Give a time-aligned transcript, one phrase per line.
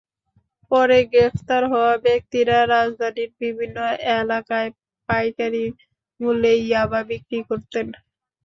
[0.71, 3.77] পরে গ্রেপ্তার হওয়া ব্যক্তিরা রাজধানীর বিভিন্ন
[4.15, 4.69] এলাকায়
[5.09, 5.65] পাইকারি
[6.19, 7.87] মূল্যে ইয়াবা বিক্রি করতেন।